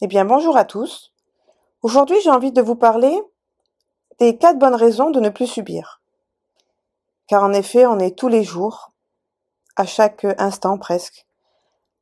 Eh 0.00 0.06
bien, 0.06 0.24
bonjour 0.24 0.56
à 0.56 0.64
tous. 0.64 1.12
Aujourd'hui, 1.82 2.20
j'ai 2.22 2.30
envie 2.30 2.52
de 2.52 2.62
vous 2.62 2.76
parler 2.76 3.20
des 4.20 4.38
quatre 4.38 4.56
bonnes 4.56 4.76
raisons 4.76 5.10
de 5.10 5.18
ne 5.18 5.28
plus 5.28 5.48
subir. 5.48 6.00
Car 7.26 7.42
en 7.42 7.52
effet, 7.52 7.84
on 7.84 7.98
est 7.98 8.16
tous 8.16 8.28
les 8.28 8.44
jours, 8.44 8.92
à 9.74 9.86
chaque 9.86 10.24
instant 10.38 10.78
presque. 10.78 11.26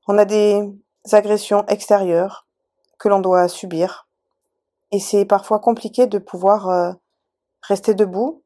On 0.06 0.19
a 0.19 0.27
des 0.27 0.61
agressions 1.11 1.64
extérieures 1.69 2.46
que 2.98 3.08
l'on 3.08 3.21
doit 3.21 3.48
subir. 3.48 4.06
Et 4.92 5.01
c'est 5.01 5.24
parfois 5.24 5.58
compliqué 5.58 6.06
de 6.06 6.19
pouvoir 6.19 6.69
euh, 6.69 6.92
rester 7.63 7.94
debout 7.94 8.42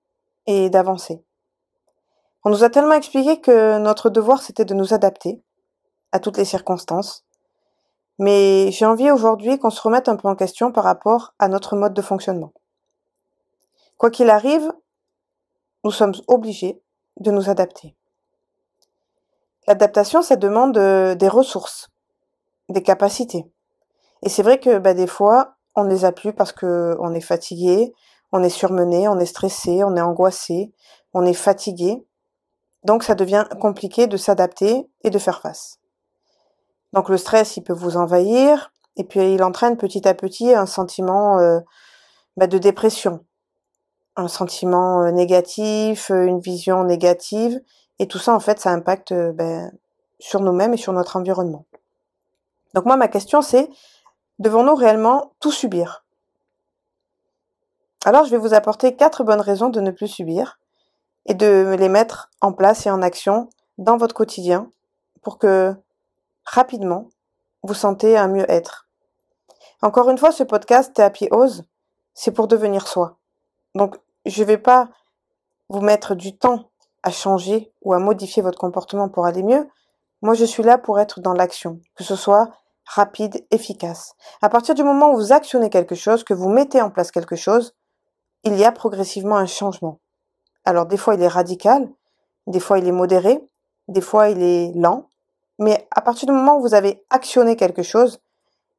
et 0.46 0.71
d'avancer. 0.71 1.25
On 2.45 2.51
nous 2.51 2.62
a 2.62 2.71
tellement 2.71 2.95
expliqué 2.95 3.41
que 3.41 3.79
notre 3.79 4.11
devoir 4.11 4.43
c'était 4.43 4.64
de 4.64 4.75
nous 4.75 4.95
adapter 4.95 5.43
à 6.12 6.21
toutes 6.21 6.37
les 6.37 6.45
circonstances 6.45 7.25
mais 8.21 8.71
j'ai 8.71 8.84
envie 8.84 9.11
aujourd'hui 9.11 9.59
qu'on 9.59 9.71
se 9.71 9.80
remette 9.80 10.11
un 10.11 10.16
peu 10.16 10.29
en 10.29 10.37
question 10.37 10.73
par 10.73 10.84
rapport 10.84 11.33
à 11.38 11.48
notre 11.48 11.74
mode 11.74 11.95
de 11.95 12.02
fonctionnement. 12.02 12.52
Quoi 13.96 14.10
qu'il 14.10 14.29
arrive, 14.29 14.70
nous 15.84 15.91
sommes 15.91 16.12
obligés 16.29 16.83
de 17.19 17.30
nous 17.30 17.48
adapter. 17.48 17.96
L'adaptation, 19.66 20.20
ça 20.20 20.37
demande 20.37 20.77
euh, 20.77 21.15
des 21.15 21.29
ressources, 21.29 21.88
des 22.69 22.83
capacités. 22.83 23.51
Et 24.23 24.29
c'est 24.29 24.43
vrai 24.43 24.60
que 24.60 24.77
bah, 24.77 24.93
des 24.93 25.07
fois, 25.07 25.55
on 25.74 25.84
ne 25.84 25.88
les 25.88 26.05
a 26.05 26.12
plus 26.12 26.34
parce 26.34 26.52
qu'on 26.52 27.15
est 27.15 27.23
fatigué, 27.23 27.95
on 28.32 28.43
est 28.43 28.51
surmené, 28.51 29.09
on 29.09 29.18
est 29.18 29.24
stressé, 29.24 29.82
on 29.82 29.96
est 29.96 30.02
angoissé, 30.02 30.74
on 31.15 31.24
est 31.24 31.32
fatigué. 31.32 32.05
Donc 32.84 33.02
ça 33.02 33.15
devient 33.15 33.46
compliqué 33.62 34.07
de 34.07 34.18
s'adapter 34.18 34.91
et 35.05 35.09
de 35.09 35.18
faire 35.18 35.41
face. 35.41 35.80
Donc 36.93 37.09
le 37.09 37.17
stress, 37.17 37.57
il 37.57 37.62
peut 37.62 37.73
vous 37.73 37.97
envahir, 37.97 38.73
et 38.97 39.05
puis 39.05 39.35
il 39.35 39.43
entraîne 39.43 39.77
petit 39.77 40.07
à 40.09 40.15
petit 40.15 40.55
un 40.55 40.67
sentiment 40.67 41.39
euh, 41.39 41.61
bah, 42.37 42.47
de 42.47 42.59
dépression, 42.59 43.24
un 44.16 44.29
sentiment 44.29 45.02
euh, 45.02 45.10
négatif, 45.10 46.10
euh, 46.10 46.24
une 46.24 46.41
vision 46.41 46.85
négative, 46.85 47.60
et 47.99 48.09
tout 48.09 48.19
ça 48.19 48.35
en 48.35 48.41
fait, 48.41 48.59
ça 48.59 48.71
impacte 48.71 49.13
ben, 49.13 49.71
sur 50.19 50.41
nous-mêmes 50.41 50.74
et 50.74 50.79
sur 50.79 50.93
notre 50.93 51.16
environnement. 51.16 51.65
Donc 52.74 52.87
moi, 52.87 52.97
ma 52.97 53.09
question 53.09 53.43
c'est, 53.43 53.71
devons-nous 54.38 54.75
réellement 54.75 55.32
tout 55.41 55.52
subir? 55.52 56.04
Alors 58.04 58.25
je 58.25 58.30
vais 58.30 58.38
vous 58.38 58.54
apporter 58.54 58.97
quatre 58.97 59.25
bonnes 59.25 59.41
raisons 59.41 59.69
de 59.69 59.80
ne 59.80 59.91
plus 59.91 60.09
subir 60.09 60.59
et 61.27 61.35
de 61.35 61.77
les 61.79 61.88
mettre 61.88 62.30
en 62.41 62.52
place 62.52 62.87
et 62.87 62.91
en 62.91 63.02
action 63.02 63.51
dans 63.77 63.99
votre 63.99 64.15
quotidien 64.15 64.71
pour 65.22 65.38
que 65.38 65.75
rapidement, 66.50 67.09
vous 67.62 67.75
sentez 67.75 68.16
un 68.16 68.26
mieux-être. 68.26 68.88
Encore 69.82 70.10
une 70.10 70.19
fois, 70.19 70.32
ce 70.32 70.43
podcast 70.43 70.98
Happy 70.98 71.28
Ose, 71.31 71.65
c'est 72.12 72.32
pour 72.32 72.48
devenir 72.48 72.88
soi. 72.88 73.19
Donc, 73.76 73.97
je 74.26 74.42
ne 74.42 74.47
vais 74.47 74.59
pas 74.59 74.88
vous 75.69 75.81
mettre 75.81 76.16
du 76.16 76.37
temps 76.37 76.70
à 77.04 77.10
changer 77.10 77.72
ou 77.82 77.92
à 77.92 78.00
modifier 78.00 78.42
votre 78.42 78.59
comportement 78.59 79.09
pour 79.09 79.26
aller 79.26 79.44
mieux. 79.44 79.69
Moi, 80.22 80.34
je 80.34 80.44
suis 80.44 80.65
là 80.65 80.76
pour 80.76 80.98
être 80.98 81.20
dans 81.20 81.32
l'action, 81.32 81.81
que 81.94 82.03
ce 82.03 82.16
soit 82.16 82.50
rapide, 82.84 83.47
efficace. 83.53 84.16
À 84.42 84.48
partir 84.48 84.75
du 84.75 84.82
moment 84.82 85.12
où 85.12 85.16
vous 85.16 85.32
actionnez 85.32 85.70
quelque 85.70 85.94
chose, 85.94 86.25
que 86.25 86.34
vous 86.34 86.48
mettez 86.48 86.82
en 86.82 86.91
place 86.91 87.12
quelque 87.12 87.37
chose, 87.37 87.76
il 88.42 88.56
y 88.56 88.64
a 88.64 88.72
progressivement 88.72 89.37
un 89.37 89.47
changement. 89.47 90.00
Alors, 90.64 90.87
des 90.87 90.97
fois, 90.97 91.14
il 91.14 91.22
est 91.22 91.28
radical, 91.28 91.88
des 92.48 92.60
fois, 92.60 92.81
il 92.81 92.88
est 92.88 92.92
modéré, 92.92 93.41
des 93.87 94.00
fois, 94.00 94.31
il 94.31 94.42
est 94.42 94.72
lent, 94.75 95.09
mais 95.61 95.87
à 95.91 96.00
partir 96.00 96.27
du 96.27 96.33
moment 96.33 96.56
où 96.56 96.62
vous 96.62 96.75
avez 96.75 97.05
actionné 97.11 97.55
quelque 97.55 97.83
chose, 97.83 98.19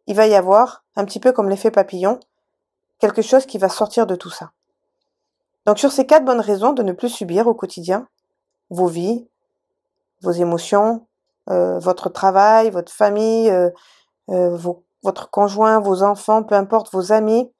il 0.08 0.16
va 0.16 0.28
y 0.28 0.34
avoir, 0.34 0.84
un 0.96 1.06
petit 1.06 1.20
peu 1.20 1.32
comme 1.32 1.48
l'effet 1.48 1.72
papillon, 1.72 2.20
quelque 3.00 3.22
chose 3.22 3.46
qui 3.46 3.60
va 3.60 3.70
sortir 3.70 4.08
de 4.08 4.16
tout 4.16 4.32
ça. 4.32 4.52
Donc 5.66 5.78
sur 5.78 5.92
ces 5.92 6.08
quatre 6.08 6.26
bonnes 6.26 6.42
raisons 6.42 6.74
de 6.74 6.82
ne 6.82 6.92
plus 6.92 7.09
subir 7.09 7.47
au 7.47 7.53
quotidien 7.53 8.08
vos 8.72 8.88
vies, 8.88 9.28
vos 10.22 10.31
émotions, 10.31 11.06
euh, 11.52 11.78
votre 11.78 12.09
travail, 12.09 12.72
votre 12.72 12.91
famille, 12.91 13.50
euh, 13.52 13.70
euh, 14.30 14.58
votre 15.03 15.30
conjoint, 15.30 15.80
vos 15.80 16.02
enfants, 16.02 16.41
peu 16.41 16.56
importe, 16.56 16.91
vos 16.91 17.12
amis, 17.12 17.52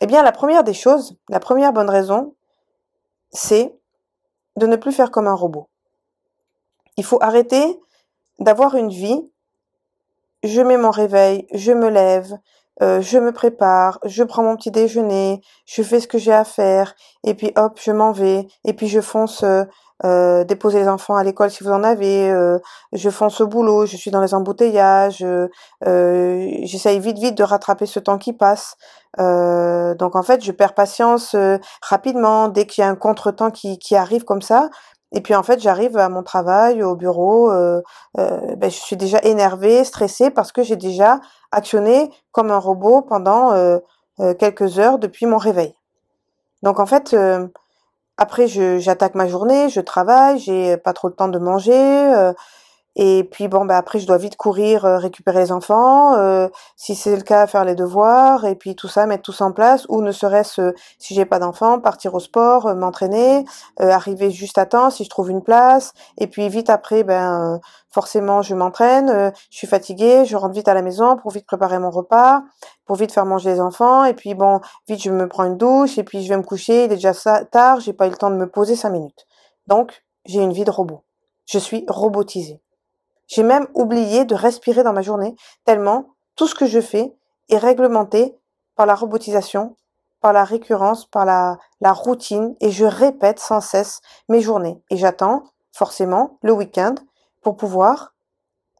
eh 0.00 0.06
bien 0.06 0.24
la 0.24 0.32
première 0.32 0.64
des 0.64 0.74
choses, 0.74 1.16
la 1.28 1.38
première 1.38 1.72
bonne 1.72 1.90
raison, 1.90 2.34
c'est 3.30 3.72
de 4.56 4.66
ne 4.66 4.74
plus 4.74 4.92
faire 4.92 5.12
comme 5.12 5.28
un 5.28 5.34
robot. 5.34 5.68
Il 6.96 7.04
faut 7.04 7.22
arrêter 7.22 7.80
d'avoir 8.38 8.74
une 8.74 8.90
vie, 8.90 9.20
je 10.42 10.60
mets 10.60 10.76
mon 10.76 10.90
réveil, 10.90 11.46
je 11.52 11.72
me 11.72 11.88
lève, 11.88 12.38
euh, 12.82 13.00
je 13.00 13.18
me 13.18 13.32
prépare, 13.32 13.98
je 14.04 14.22
prends 14.22 14.42
mon 14.42 14.56
petit 14.56 14.70
déjeuner, 14.70 15.40
je 15.64 15.82
fais 15.82 15.98
ce 15.98 16.06
que 16.06 16.18
j'ai 16.18 16.32
à 16.32 16.44
faire, 16.44 16.94
et 17.24 17.34
puis 17.34 17.52
hop, 17.56 17.80
je 17.82 17.90
m'en 17.90 18.12
vais, 18.12 18.46
et 18.64 18.74
puis 18.74 18.88
je 18.88 19.00
fonce 19.00 19.42
euh, 19.44 19.64
euh 20.04 20.44
déposer 20.44 20.80
les 20.80 20.88
enfants 20.88 21.16
à 21.16 21.24
l'école 21.24 21.50
si 21.50 21.64
vous 21.64 21.70
en 21.70 21.82
avez, 21.82 22.30
euh, 22.30 22.58
je 22.92 23.08
fonce 23.08 23.40
au 23.40 23.46
boulot, 23.46 23.86
je 23.86 23.96
suis 23.96 24.10
dans 24.10 24.20
les 24.20 24.34
embouteillages, 24.34 25.24
j'essaye 25.82 27.00
vite 27.00 27.18
vite 27.18 27.34
de 27.34 27.42
rattraper 27.42 27.86
ce 27.86 27.98
temps 27.98 28.18
qui 28.18 28.34
passe. 28.34 28.76
donc 29.18 30.14
en 30.14 30.22
fait, 30.22 30.44
je 30.44 30.52
perds 30.52 30.74
patience 30.74 31.34
rapidement 31.80 32.48
dès 32.48 32.66
qu'il 32.66 32.82
y 32.82 32.84
a 32.84 32.90
un 32.90 32.96
contretemps 32.96 33.50
qui, 33.50 33.78
qui 33.78 33.96
arrive 33.96 34.24
comme 34.24 34.42
ça. 34.42 34.68
Et 35.12 35.20
puis 35.20 35.34
en 35.34 35.42
fait, 35.42 35.60
j'arrive 35.60 35.96
à 35.96 36.08
mon 36.08 36.22
travail, 36.22 36.82
au 36.82 36.96
bureau, 36.96 37.50
euh, 37.50 37.80
euh, 38.18 38.56
ben, 38.56 38.70
je 38.70 38.76
suis 38.76 38.96
déjà 38.96 39.18
énervée, 39.22 39.84
stressée 39.84 40.30
parce 40.30 40.52
que 40.52 40.62
j'ai 40.62 40.76
déjà 40.76 41.20
actionné 41.52 42.10
comme 42.32 42.50
un 42.50 42.58
robot 42.58 43.02
pendant 43.02 43.52
euh, 43.52 43.78
quelques 44.38 44.78
heures 44.78 44.98
depuis 44.98 45.26
mon 45.26 45.38
réveil. 45.38 45.74
Donc 46.62 46.80
en 46.80 46.86
fait, 46.86 47.14
après, 48.16 48.48
j'attaque 48.48 49.14
ma 49.14 49.28
journée, 49.28 49.68
je 49.68 49.80
travaille, 49.80 50.38
j'ai 50.38 50.76
pas 50.78 50.92
trop 50.92 51.10
de 51.10 51.14
temps 51.14 51.28
de 51.28 51.38
manger. 51.38 52.32
Et 52.98 53.28
puis 53.30 53.46
bon, 53.46 53.66
bah 53.66 53.76
après, 53.76 53.98
je 53.98 54.06
dois 54.06 54.16
vite 54.16 54.36
courir 54.36 54.86
euh, 54.86 54.96
récupérer 54.96 55.40
les 55.40 55.52
enfants, 55.52 56.14
euh, 56.16 56.48
si 56.76 56.94
c'est 56.94 57.14
le 57.14 57.20
cas, 57.20 57.46
faire 57.46 57.66
les 57.66 57.74
devoirs, 57.74 58.46
et 58.46 58.54
puis 58.54 58.74
tout 58.74 58.88
ça, 58.88 59.04
mettre 59.04 59.22
tout 59.22 59.32
ça 59.32 59.44
en 59.44 59.52
place, 59.52 59.84
ou 59.90 60.00
ne 60.00 60.12
serait-ce, 60.12 60.60
euh, 60.62 60.72
si 60.98 61.14
j'ai 61.14 61.26
pas 61.26 61.38
d'enfants, 61.38 61.78
partir 61.78 62.14
au 62.14 62.20
sport, 62.20 62.74
m'entraîner, 62.74 63.44
arriver 63.78 64.30
juste 64.30 64.56
à 64.56 64.64
temps 64.64 64.88
si 64.88 65.04
je 65.04 65.10
trouve 65.10 65.30
une 65.30 65.42
place, 65.42 65.92
et 66.16 66.26
puis 66.26 66.48
vite 66.48 66.70
après, 66.70 67.04
ben 67.04 67.60
forcément, 67.90 68.40
je 68.40 68.54
m'entraîne, 68.54 69.32
je 69.50 69.56
suis 69.56 69.66
fatiguée, 69.66 70.24
je 70.24 70.36
rentre 70.36 70.54
vite 70.54 70.68
à 70.68 70.74
la 70.74 70.82
maison 70.82 71.16
pour 71.16 71.30
vite 71.32 71.46
préparer 71.46 71.78
mon 71.78 71.90
repas, 71.90 72.42
pour 72.86 72.96
vite 72.96 73.12
faire 73.12 73.26
manger 73.26 73.50
les 73.52 73.60
enfants, 73.60 74.04
et 74.04 74.14
puis 74.14 74.34
bon, 74.34 74.60
vite 74.88 75.02
je 75.02 75.10
me 75.10 75.28
prends 75.28 75.44
une 75.44 75.58
douche, 75.58 75.98
et 75.98 76.04
puis 76.04 76.22
je 76.22 76.28
vais 76.28 76.36
me 76.38 76.42
coucher, 76.42 76.84
il 76.84 76.92
est 76.92 76.96
déjà 76.96 77.12
tard, 77.44 77.80
j'ai 77.80 77.92
pas 77.92 78.06
eu 78.06 78.10
le 78.10 78.16
temps 78.16 78.30
de 78.30 78.36
me 78.36 78.48
poser 78.48 78.74
cinq 78.76 78.90
minutes. 78.90 79.26
Donc, 79.66 80.02
j'ai 80.24 80.40
une 80.40 80.52
vie 80.52 80.64
de 80.64 80.70
robot. 80.70 81.02
Je 81.46 81.58
suis 81.58 81.84
robotisée. 81.88 82.60
J'ai 83.26 83.42
même 83.42 83.66
oublié 83.74 84.24
de 84.24 84.34
respirer 84.34 84.82
dans 84.82 84.92
ma 84.92 85.02
journée, 85.02 85.34
tellement 85.64 86.08
tout 86.36 86.46
ce 86.46 86.54
que 86.54 86.66
je 86.66 86.80
fais 86.80 87.14
est 87.48 87.58
réglementé 87.58 88.36
par 88.76 88.86
la 88.86 88.94
robotisation, 88.94 89.76
par 90.20 90.32
la 90.32 90.44
récurrence, 90.44 91.06
par 91.06 91.24
la, 91.24 91.58
routine, 91.92 92.54
et 92.60 92.70
je 92.70 92.84
répète 92.84 93.38
sans 93.38 93.60
cesse 93.60 94.00
mes 94.28 94.40
journées. 94.40 94.80
Et 94.90 94.96
j'attends 94.96 95.44
forcément 95.72 96.38
le 96.42 96.52
week-end 96.52 96.94
pour 97.42 97.56
pouvoir 97.56 98.14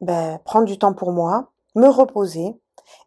ben, 0.01 0.39
prendre 0.45 0.67
du 0.67 0.79
temps 0.79 0.93
pour 0.93 1.13
moi, 1.13 1.53
me 1.75 1.89
reposer. 1.89 2.55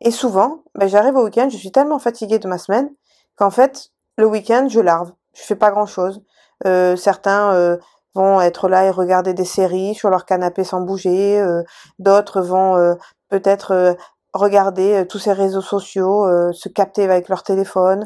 Et 0.01 0.11
souvent, 0.11 0.63
ben, 0.75 0.87
j'arrive 0.87 1.15
au 1.15 1.23
week-end, 1.23 1.49
je 1.49 1.57
suis 1.57 1.71
tellement 1.71 1.99
fatiguée 1.99 2.39
de 2.39 2.47
ma 2.47 2.57
semaine 2.57 2.89
qu'en 3.35 3.49
fait, 3.51 3.91
le 4.17 4.25
week-end, 4.25 4.67
je 4.69 4.79
larve. 4.79 5.11
Je 5.33 5.43
fais 5.43 5.55
pas 5.55 5.71
grand-chose. 5.71 6.21
Euh, 6.65 6.95
certains 6.95 7.53
euh, 7.53 7.77
vont 8.19 8.41
être 8.41 8.67
là 8.67 8.85
et 8.85 8.91
regarder 8.91 9.33
des 9.33 9.45
séries 9.45 9.95
sur 9.95 10.09
leur 10.09 10.25
canapé 10.25 10.65
sans 10.65 10.81
bouger. 10.81 11.39
Euh, 11.39 11.63
d'autres 11.99 12.41
vont 12.41 12.75
euh, 12.75 12.95
peut-être 13.29 13.71
euh, 13.71 13.93
regarder 14.33 15.05
tous 15.07 15.19
ces 15.19 15.31
réseaux 15.31 15.61
sociaux, 15.61 16.27
se 16.53 16.69
capter 16.69 17.03
avec 17.03 17.29
leur 17.29 17.41
téléphone. 17.41 18.05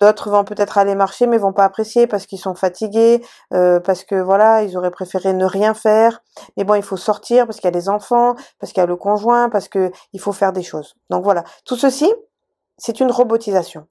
D'autres 0.00 0.28
vont 0.28 0.44
peut-être 0.44 0.76
aller 0.76 0.94
marcher 0.94 1.26
mais 1.26 1.38
vont 1.38 1.54
pas 1.54 1.64
apprécier 1.64 2.06
parce 2.06 2.26
qu'ils 2.26 2.38
sont 2.38 2.54
fatigués, 2.54 3.24
parce 3.48 4.04
que 4.04 4.16
voilà, 4.16 4.62
ils 4.62 4.76
auraient 4.76 4.90
préféré 4.90 5.32
ne 5.32 5.46
rien 5.46 5.72
faire. 5.72 6.20
Mais 6.58 6.64
bon, 6.64 6.74
il 6.74 6.82
faut 6.82 6.98
sortir 6.98 7.46
parce 7.46 7.60
qu'il 7.60 7.64
y 7.64 7.72
a 7.72 7.78
les 7.78 7.88
enfants, 7.88 8.34
parce 8.60 8.74
qu'il 8.74 8.82
y 8.82 8.84
a 8.84 8.86
le 8.86 8.96
conjoint, 8.96 9.48
parce 9.48 9.68
que 9.68 9.90
il 10.12 10.20
faut 10.20 10.32
faire 10.32 10.52
des 10.52 10.62
choses. 10.62 10.96
Donc 11.08 11.24
voilà, 11.24 11.44
tout 11.64 11.76
ceci, 11.76 12.12
c'est 12.76 13.00
une 13.00 13.10
robotisation. 13.10 13.86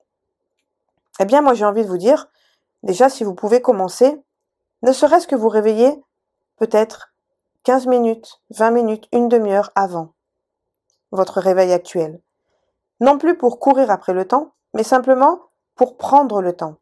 Eh 1.20 1.26
bien, 1.26 1.42
moi 1.42 1.56
j'ai 1.56 1.66
envie 1.66 1.84
de 1.84 1.90
vous 1.90 1.98
dire, 1.98 2.28
déjà 2.84 3.10
si 3.10 3.24
vous 3.24 3.34
pouvez 3.34 3.64
commencer 3.64 4.22
ne 4.84 4.92
serait-ce 4.92 5.28
que 5.28 5.36
vous 5.36 5.50
réveiller 5.50 6.04
peut-être 6.58 7.14
15 7.64 7.88
minutes, 7.88 8.42
20 8.52 8.72
minutes, 8.72 9.08
une 9.12 9.30
demi-heure 9.30 9.72
avant 9.76 10.14
votre 11.12 11.40
réveil 11.40 11.72
actuel. 11.72 12.22
Non 13.00 13.18
plus 13.18 13.38
pour 13.38 13.60
courir 13.60 13.90
après 13.90 14.14
le 14.14 14.28
temps, 14.28 14.54
mais 14.74 14.84
simplement 14.84 15.40
pour 15.76 15.98
prendre 15.98 16.42
le 16.42 16.54
temps. 16.54 16.78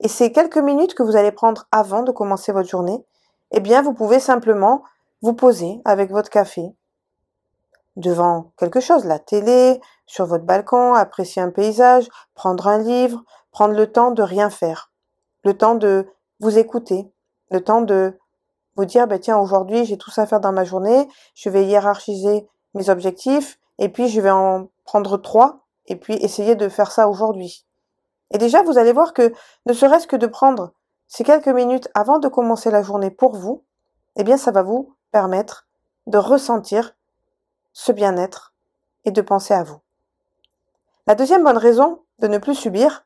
Et 0.00 0.08
ces 0.08 0.32
quelques 0.32 0.58
minutes 0.58 0.94
que 0.94 1.02
vous 1.02 1.16
allez 1.16 1.32
prendre 1.32 1.66
avant 1.70 2.02
de 2.02 2.12
commencer 2.12 2.52
votre 2.52 2.68
journée, 2.68 3.04
eh 3.50 3.60
bien, 3.60 3.82
vous 3.82 3.92
pouvez 3.92 4.20
simplement 4.20 4.82
vous 5.22 5.34
poser 5.34 5.80
avec 5.84 6.10
votre 6.10 6.30
café, 6.30 6.74
devant 7.96 8.52
quelque 8.56 8.80
chose, 8.80 9.04
la 9.04 9.18
télé, 9.18 9.80
sur 10.06 10.26
votre 10.26 10.44
balcon, 10.44 10.94
apprécier 10.94 11.42
un 11.42 11.50
paysage, 11.50 12.08
prendre 12.34 12.66
un 12.66 12.78
livre, 12.78 13.22
prendre 13.50 13.74
le 13.74 13.90
temps 13.90 14.10
de 14.10 14.22
rien 14.22 14.50
faire, 14.50 14.90
le 15.44 15.56
temps 15.56 15.74
de 15.74 16.08
vous 16.40 16.58
écouter, 16.58 17.10
le 17.50 17.62
temps 17.62 17.82
de 17.82 18.18
vous 18.76 18.84
dire, 18.84 19.06
bah, 19.06 19.18
tiens, 19.18 19.38
aujourd'hui, 19.38 19.84
j'ai 19.84 19.96
tout 19.96 20.10
ça 20.10 20.22
à 20.22 20.26
faire 20.26 20.40
dans 20.40 20.52
ma 20.52 20.64
journée, 20.64 21.08
je 21.34 21.48
vais 21.48 21.64
hiérarchiser 21.64 22.48
mes 22.74 22.90
objectifs, 22.90 23.58
et 23.78 23.88
puis 23.88 24.08
je 24.08 24.20
vais 24.20 24.30
en 24.30 24.68
prendre 24.84 25.16
trois, 25.16 25.60
et 25.86 25.96
puis 25.96 26.14
essayer 26.14 26.56
de 26.56 26.68
faire 26.68 26.90
ça 26.90 27.08
aujourd'hui. 27.08 27.66
Et 28.32 28.38
déjà, 28.38 28.62
vous 28.62 28.78
allez 28.78 28.92
voir 28.92 29.12
que, 29.12 29.32
ne 29.66 29.72
serait-ce 29.72 30.06
que 30.06 30.16
de 30.16 30.26
prendre 30.26 30.72
ces 31.06 31.24
quelques 31.24 31.48
minutes 31.48 31.88
avant 31.94 32.18
de 32.18 32.28
commencer 32.28 32.70
la 32.70 32.82
journée 32.82 33.10
pour 33.10 33.36
vous, 33.36 33.64
eh 34.16 34.24
bien, 34.24 34.36
ça 34.36 34.50
va 34.50 34.62
vous 34.62 34.96
permettre 35.12 35.66
de 36.06 36.18
ressentir 36.18 36.96
ce 37.72 37.92
bien-être 37.92 38.54
et 39.04 39.10
de 39.10 39.20
penser 39.20 39.54
à 39.54 39.62
vous. 39.62 39.78
La 41.06 41.14
deuxième 41.14 41.44
bonne 41.44 41.58
raison 41.58 42.02
de 42.18 42.28
ne 42.28 42.38
plus 42.38 42.54
subir, 42.54 43.04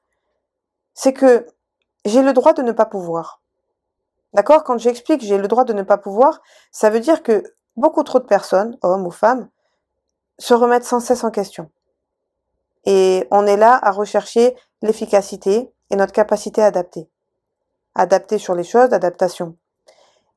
c'est 0.95 1.13
que 1.13 1.47
j'ai 2.05 2.23
le 2.23 2.33
droit 2.33 2.53
de 2.53 2.63
ne 2.63 2.73
pas 2.73 2.87
pouvoir. 2.87 3.43
D'accord? 4.35 4.65
Quand 4.65 4.79
j'explique 4.79 5.23
j'ai 5.23 5.39
le 5.39 5.49
droit 5.49 5.65
de 5.65 5.73
ne 5.73 5.83
pas 5.83 5.99
pouvoir, 5.99 6.41
ça 6.71 6.91
veut 6.91 7.01
dire 7.01 7.23
que 7.23 7.43
beaucoup 7.77 8.03
trop 8.03 8.19
de 8.19 8.25
personnes, 8.25 8.77
hommes 8.83 9.07
ou 9.07 9.11
femmes, 9.11 9.49
se 10.39 10.55
remettent 10.55 10.85
sans 10.85 11.01
cesse 11.01 11.25
en 11.25 11.31
question. 11.31 11.71
Et 12.85 13.27
on 13.31 13.47
est 13.47 13.57
là 13.57 13.79
à 13.83 13.91
rechercher 13.91 14.57
l'efficacité 14.83 15.73
et 15.91 15.97
notre 15.97 16.13
capacité 16.13 16.63
à 16.63 16.67
adapter. 16.67 17.09
Adapter 17.95 18.39
sur 18.39 18.55
les 18.55 18.65
choses, 18.65 18.93
adaptation. 18.93 19.57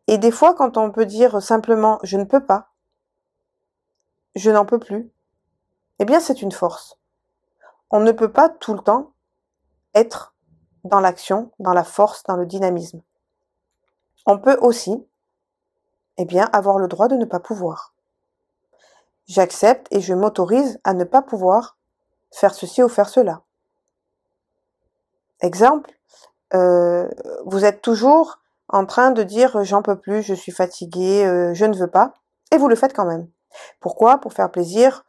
Et 0.07 0.17
des 0.17 0.31
fois, 0.31 0.53
quand 0.55 0.77
on 0.77 0.91
peut 0.91 1.05
dire 1.05 1.41
simplement 1.41 1.99
je 2.03 2.17
ne 2.17 2.23
peux 2.23 2.43
pas, 2.45 2.69
je 4.35 4.49
n'en 4.49 4.65
peux 4.65 4.79
plus, 4.79 5.11
eh 5.99 6.05
bien 6.05 6.19
c'est 6.19 6.41
une 6.41 6.51
force. 6.51 6.97
On 7.89 7.99
ne 7.99 8.11
peut 8.11 8.31
pas 8.31 8.49
tout 8.49 8.73
le 8.73 8.79
temps 8.79 9.13
être 9.93 10.33
dans 10.83 10.99
l'action, 10.99 11.51
dans 11.59 11.73
la 11.73 11.83
force, 11.83 12.23
dans 12.23 12.37
le 12.37 12.45
dynamisme. 12.45 13.01
On 14.25 14.37
peut 14.37 14.57
aussi, 14.61 15.05
eh 16.17 16.27
avoir 16.53 16.77
le 16.77 16.87
droit 16.87 17.07
de 17.07 17.15
ne 17.15 17.25
pas 17.25 17.39
pouvoir. 17.39 17.93
J'accepte 19.27 19.87
et 19.91 20.01
je 20.01 20.13
m'autorise 20.13 20.79
à 20.83 20.93
ne 20.93 21.03
pas 21.03 21.21
pouvoir 21.21 21.77
faire 22.31 22.53
ceci 22.53 22.83
ou 22.83 22.89
faire 22.89 23.09
cela. 23.09 23.41
Exemple, 25.41 25.91
euh, 26.53 27.09
vous 27.45 27.65
êtes 27.65 27.81
toujours 27.81 28.39
en 28.69 28.85
train 28.85 29.11
de 29.11 29.23
dire 29.23 29.63
j'en 29.63 29.81
peux 29.81 29.97
plus, 29.97 30.21
je 30.21 30.33
suis 30.33 30.51
fatigué, 30.51 31.25
euh, 31.25 31.53
je 31.53 31.65
ne 31.65 31.75
veux 31.75 31.89
pas, 31.89 32.13
et 32.51 32.57
vous 32.57 32.67
le 32.67 32.75
faites 32.75 32.93
quand 32.93 33.05
même. 33.05 33.27
Pourquoi? 33.79 34.19
Pour 34.19 34.33
faire 34.33 34.51
plaisir 34.51 35.03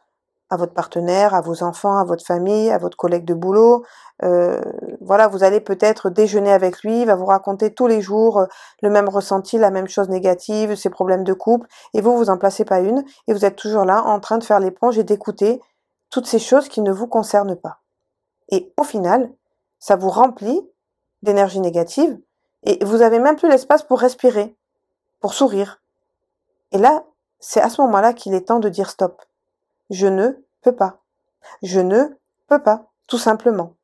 à 0.49 0.57
votre 0.57 0.73
partenaire, 0.73 1.33
à 1.33 1.41
vos 1.41 1.63
enfants, 1.63 1.97
à 1.97 2.03
votre 2.03 2.25
famille, 2.25 2.69
à 2.69 2.77
votre 2.77 2.97
collègue 2.97 3.25
de 3.25 3.33
boulot. 3.33 3.85
Euh, 4.23 4.61
voilà, 5.05 5.27
vous 5.27 5.43
allez 5.43 5.59
peut-être 5.59 6.09
déjeuner 6.09 6.51
avec 6.51 6.81
lui, 6.83 7.01
il 7.01 7.05
va 7.05 7.15
vous 7.15 7.25
raconter 7.25 7.73
tous 7.73 7.87
les 7.87 8.01
jours 8.01 8.39
euh, 8.39 8.45
le 8.81 8.89
même 8.89 9.09
ressenti, 9.09 9.57
la 9.57 9.71
même 9.71 9.87
chose 9.87 10.09
négative, 10.09 10.75
ses 10.75 10.89
problèmes 10.89 11.23
de 11.23 11.33
couple, 11.33 11.67
et 11.93 12.01
vous, 12.01 12.15
vous 12.17 12.29
en 12.29 12.37
placez 12.37 12.65
pas 12.65 12.79
une, 12.79 13.03
et 13.27 13.33
vous 13.33 13.45
êtes 13.45 13.55
toujours 13.55 13.85
là 13.85 14.03
en 14.03 14.19
train 14.19 14.37
de 14.37 14.43
faire 14.43 14.59
l'éponge 14.59 14.97
et 14.97 15.03
d'écouter 15.03 15.61
toutes 16.09 16.27
ces 16.27 16.39
choses 16.39 16.69
qui 16.69 16.81
ne 16.81 16.91
vous 16.91 17.07
concernent 17.07 17.55
pas. 17.55 17.79
Et 18.49 18.73
au 18.77 18.83
final, 18.83 19.31
ça 19.79 19.95
vous 19.95 20.09
remplit 20.09 20.61
d'énergie 21.21 21.59
négative, 21.59 22.17
et 22.63 22.83
vous 22.83 23.01
avez 23.01 23.19
même 23.19 23.35
plus 23.35 23.49
l'espace 23.49 23.83
pour 23.83 23.99
respirer, 23.99 24.55
pour 25.19 25.33
sourire. 25.33 25.81
Et 26.71 26.77
là, 26.77 27.03
c'est 27.39 27.61
à 27.61 27.69
ce 27.69 27.81
moment-là 27.81 28.13
qu'il 28.13 28.33
est 28.33 28.47
temps 28.47 28.59
de 28.59 28.69
dire 28.69 28.89
stop. 28.89 29.21
Je 29.89 30.07
ne 30.07 30.43
peux 30.61 30.75
pas. 30.75 31.01
Je 31.61 31.79
ne 31.79 32.05
peux 32.47 32.61
pas, 32.61 32.85
tout 33.07 33.17
simplement. 33.17 33.75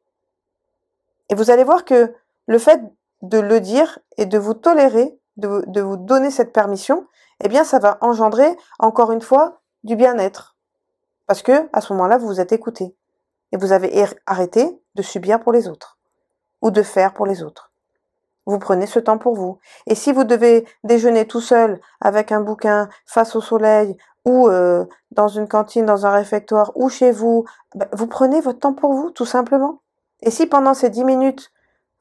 Et 1.30 1.36
vous 1.36 1.52
allez 1.52 1.64
voir 1.64 1.86
que 1.86 2.14
le 2.48 2.60
fait 2.60 2.82
de 3.22 3.40
le 3.40 3.60
dire 3.60 4.00
et 4.18 4.26
de 4.26 4.38
vous 4.38 4.54
tolérer, 4.54 5.18
de, 5.38 5.82
vous 5.82 5.98
donner 5.98 6.32
cette 6.32 6.52
permission, 6.52 7.08
eh 7.44 7.48
bien, 7.48 7.64
ça 7.64 7.80
va 7.80 7.98
engendrer, 8.02 8.58
encore 8.80 9.12
une 9.12 9.22
fois, 9.22 9.62
du 9.84 9.96
bien-être. 9.96 10.58
Parce 11.28 11.42
que, 11.42 11.70
à 11.74 11.82
ce 11.82 11.94
moment-là, 11.94 12.18
vous 12.18 12.28
vous 12.28 12.42
êtes 12.42 12.52
écouté. 12.52 12.96
Et 13.52 13.58
vous 13.58 13.72
avez 13.72 14.04
arrêté 14.26 14.82
de 14.96 15.02
subir 15.02 15.40
pour 15.40 15.52
les 15.52 15.68
autres. 15.68 15.98
Ou 16.62 16.72
de 16.72 16.82
faire 16.82 17.14
pour 17.14 17.26
les 17.26 17.44
autres. 17.44 17.72
Vous 18.46 18.60
prenez 18.60 18.88
ce 18.88 19.00
temps 19.00 19.18
pour 19.18 19.36
vous. 19.36 19.60
Et 19.86 19.96
si 19.96 20.12
vous 20.12 20.24
devez 20.24 20.68
déjeuner 20.84 21.28
tout 21.28 21.42
seul 21.42 21.80
avec 22.02 22.32
un 22.32 22.42
bouquin 22.42 22.90
face 23.06 23.36
au 23.36 23.42
soleil 23.42 23.96
ou 24.26 24.50
euh, 24.50 24.86
dans 25.12 25.28
une 25.28 25.48
cantine, 25.48 25.86
dans 25.86 26.06
un 26.06 26.12
réfectoire 26.12 26.72
ou 26.76 26.90
chez 26.90 27.12
vous, 27.12 27.46
ben, 27.76 27.88
vous 27.94 28.08
prenez 28.08 28.42
votre 28.42 28.60
temps 28.60 28.74
pour 28.74 28.94
vous, 28.94 29.12
tout 29.12 29.26
simplement. 29.26 29.82
Et 30.22 30.32
si 30.32 30.48
pendant 30.48 30.74
ces 30.74 30.90
dix 30.90 31.04
minutes, 31.04 31.52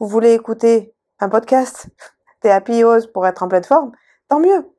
vous 0.00 0.06
voulez 0.06 0.32
écouter 0.32 0.94
un 1.20 1.29
podcast 1.29 1.88
des 2.43 2.50
Happy 2.50 2.82
pour 3.12 3.26
être 3.26 3.43
en 3.43 3.49
pleine 3.49 3.65
forme, 3.65 3.93
tant 4.29 4.41
mieux. 4.41 4.70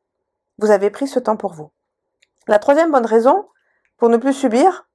Vous 0.58 0.72
avez 0.72 0.90
pris 0.90 1.08
ce 1.08 1.20
temps 1.20 1.38
pour 1.38 1.54
vous. 1.54 1.72
La 2.48 2.60
troisième 2.60 2.92
bonne 2.92 3.06
raison 3.06 3.48
pour 3.98 4.10
ne 4.10 4.18
plus 4.18 4.34
subir, 4.34 4.88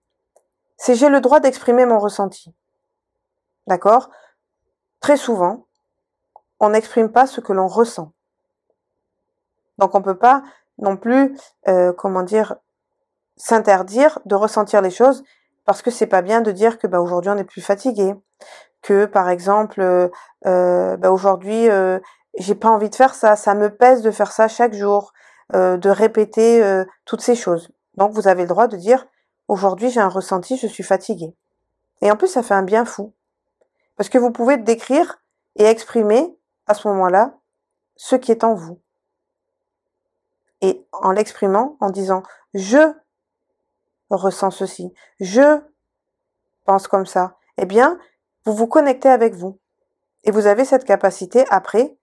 c'est 0.76 0.94
j'ai 0.94 1.08
le 1.08 1.20
droit 1.20 1.40
d'exprimer 1.40 1.86
mon 1.86 1.98
ressenti. 1.98 2.54
D'accord? 3.66 4.10
Très 5.00 5.16
souvent, 5.16 5.66
on 6.60 6.70
n'exprime 6.70 7.10
pas 7.10 7.26
ce 7.26 7.40
que 7.40 7.52
l'on 7.52 7.68
ressent. 7.68 8.12
Donc 9.78 9.94
on 9.94 9.98
ne 9.98 10.04
peut 10.04 10.18
pas 10.18 10.42
non 10.78 10.96
plus, 10.96 11.38
euh, 11.68 11.92
comment 11.92 12.22
dire, 12.22 12.56
s'interdire 13.36 14.18
de 14.24 14.34
ressentir 14.34 14.80
les 14.80 14.90
choses 14.90 15.24
parce 15.64 15.82
que 15.82 15.90
c'est 15.90 16.06
pas 16.06 16.22
bien 16.22 16.40
de 16.40 16.52
dire 16.52 16.78
que 16.78 16.86
bah, 16.86 17.00
aujourd'hui 17.00 17.30
on 17.30 17.36
est 17.36 17.44
plus 17.44 17.62
fatigué, 17.62 18.14
que 18.82 19.06
par 19.06 19.28
exemple 19.28 19.80
euh, 19.80 20.08
euh 20.46 20.96
bah, 20.96 21.10
aujourd'hui 21.10 21.68
euh, 21.70 21.98
j'ai 22.38 22.54
pas 22.54 22.68
envie 22.68 22.90
de 22.90 22.94
faire 22.94 23.14
ça, 23.14 23.36
ça 23.36 23.54
me 23.54 23.68
pèse 23.68 24.02
de 24.02 24.10
faire 24.10 24.32
ça 24.32 24.48
chaque 24.48 24.74
jour, 24.74 25.12
de 25.52 25.88
répéter 25.88 26.82
toutes 27.04 27.20
ces 27.20 27.36
choses. 27.36 27.70
Donc 27.96 28.10
vous 28.10 28.26
avez 28.26 28.42
le 28.42 28.48
droit 28.48 28.66
de 28.66 28.76
dire 28.76 29.06
aujourd'hui 29.46 29.88
j'ai 29.88 30.00
un 30.00 30.08
ressenti, 30.08 30.56
je 30.56 30.66
suis 30.66 30.82
fatigué. 30.82 31.32
Et 32.00 32.10
en 32.10 32.16
plus 32.16 32.26
ça 32.26 32.42
fait 32.42 32.54
un 32.54 32.64
bien 32.64 32.84
fou 32.84 33.14
parce 33.96 34.08
que 34.08 34.18
vous 34.18 34.32
pouvez 34.32 34.56
décrire 34.56 35.22
et 35.54 35.64
exprimer 35.64 36.36
à 36.66 36.74
ce 36.74 36.88
moment-là 36.88 37.34
ce 37.94 38.16
qui 38.16 38.32
est 38.32 38.42
en 38.42 38.54
vous. 38.54 38.80
Et 40.60 40.84
en 40.90 41.12
l'exprimant, 41.12 41.76
en 41.78 41.90
disant 41.90 42.24
je 42.54 42.92
ressens 44.10 44.50
ceci, 44.50 44.92
je 45.20 45.60
pense 46.64 46.88
comme 46.88 47.06
ça, 47.06 47.36
eh 47.58 47.66
bien, 47.66 47.98
vous 48.44 48.54
vous 48.54 48.66
connectez 48.66 49.08
avec 49.08 49.34
vous. 49.34 49.58
Et 50.24 50.30
vous 50.30 50.46
avez 50.46 50.64
cette 50.64 50.84
capacité 50.84 51.44
après 51.50 51.96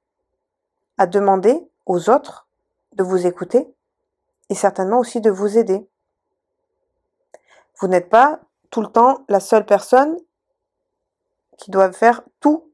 à 0.98 1.08
demander 1.08 1.68
aux 1.86 2.10
autres 2.10 2.48
de 2.94 3.04
vous 3.04 3.26
écouter 3.26 3.74
et 4.50 4.56
certainement 4.56 5.00
aussi 5.00 5.22
de 5.22 5.32
vous 5.32 5.58
aider. 5.58 5.88
Vous 7.80 7.88
n'êtes 7.88 8.10
pas 8.10 8.42
tout 8.70 8.82
le 8.82 8.88
temps 8.88 9.26
la 9.28 9.40
seule 9.40 9.66
personne 9.66 10.18
qui 11.58 11.72
doit 11.72 11.92
faire 11.92 12.22
tout 12.40 12.72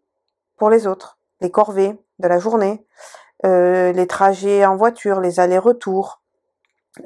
pour 0.57 0.69
les 0.69 0.88
autres 0.88 1.17
les 1.41 1.51
corvées 1.51 1.97
de 2.19 2.27
la 2.27 2.39
journée, 2.39 2.86
euh, 3.45 3.91
les 3.91 4.07
trajets 4.07 4.65
en 4.65 4.75
voiture, 4.75 5.19
les 5.19 5.39
allers-retours, 5.39 6.21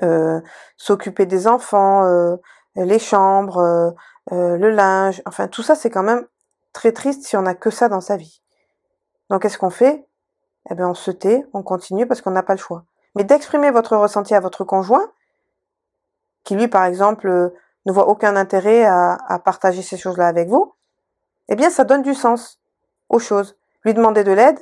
euh, 0.04 0.40
s'occuper 0.78 1.26
des 1.26 1.48
enfants, 1.48 2.06
euh, 2.06 2.38
les 2.76 3.00
chambres, 3.00 3.94
le 4.32 4.70
linge, 4.70 5.22
enfin 5.26 5.50
tout 5.50 5.64
ça 5.64 5.76
c'est 5.76 5.90
quand 5.90 6.04
même 6.04 6.26
très 6.74 6.92
triste 6.92 7.24
si 7.24 7.38
on 7.38 7.42
n'a 7.42 7.56
que 7.56 7.70
ça 7.70 7.90
dans 7.90 8.02
sa 8.02 8.18
vie. 8.18 8.42
Donc 9.30 9.42
qu'est-ce 9.42 9.58
qu'on 9.58 9.70
fait? 9.70 10.08
Eh 10.70 10.76
bien 10.76 10.90
on 10.90 10.94
se 10.94 11.12
tait, 11.12 11.46
on 11.54 11.64
continue 11.64 12.08
parce 12.08 12.22
qu'on 12.22 12.32
n'a 12.32 12.44
pas 12.44 12.54
le 12.54 12.60
choix. 12.60 12.86
Mais 13.16 13.24
d'exprimer 13.24 13.72
votre 13.72 13.96
ressenti 13.98 14.34
à 14.36 14.40
votre 14.40 14.64
conjoint, 14.64 15.12
qui 16.44 16.56
lui 16.56 16.68
par 16.68 16.86
exemple 16.86 17.52
ne 17.86 17.92
voit 17.92 18.08
aucun 18.08 18.36
intérêt 18.36 18.86
à, 18.86 19.42
partager 19.44 19.82
ces 19.82 19.98
choses-là 19.98 20.28
avec 20.28 20.48
vous, 20.48 20.74
eh 21.50 21.56
bien 21.56 21.70
ça 21.70 21.84
donne 21.84 22.04
du 22.04 22.14
sens 22.14 22.62
aux 23.10 23.20
choses 23.20 23.58
lui 23.84 23.94
demander 23.94 24.24
de 24.24 24.32
l'aide 24.32 24.60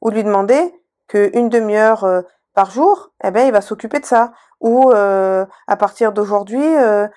ou 0.00 0.10
lui 0.10 0.24
demander 0.24 0.74
qu'une 1.08 1.48
demi-heure 1.48 2.04
euh, 2.04 2.22
par 2.54 2.70
jour, 2.70 3.12
eh 3.22 3.30
ben, 3.30 3.46
il 3.46 3.52
va 3.52 3.60
s'occuper 3.60 4.00
de 4.00 4.06
ça. 4.06 4.32
Ou 4.60 4.90
euh, 4.92 5.44
à 5.66 5.76
partir 5.76 6.12
d'aujourd'hui, 6.12 6.64
euh, 6.64 7.08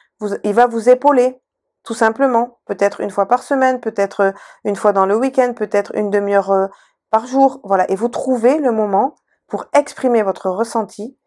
il 0.44 0.54
va 0.54 0.68
vous 0.68 0.90
épauler, 0.90 1.40
tout 1.88 1.94
simplement. 1.94 2.60
Peut-être 2.66 3.00
une 3.00 3.10
fois 3.10 3.28
par 3.28 3.42
semaine, 3.42 3.80
peut-être 3.80 4.34
une 4.66 4.76
fois 4.76 4.92
dans 4.92 5.06
le 5.06 5.16
week-end, 5.16 5.54
peut-être 5.54 5.96
une 5.96 6.10
demi-heure 6.10 6.68
par 7.12 7.28
jour. 7.28 7.62
Voilà. 7.64 7.90
Et 7.90 7.96
vous 7.96 8.10
trouvez 8.10 8.60
le 8.60 8.74
moment 8.74 9.16
pour 9.48 9.68
exprimer 9.74 10.22
votre 10.22 10.50
ressenti 10.50 11.18